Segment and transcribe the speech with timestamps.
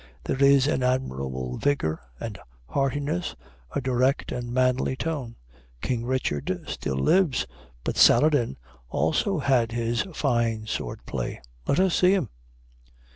[0.23, 3.35] There is an admirable vigor and heartiness,
[3.75, 5.35] a direct and manly tone;
[5.79, 7.45] King Richard still lives;
[7.83, 8.57] but Saladin
[8.89, 12.29] also had his fine sword play; let us see him.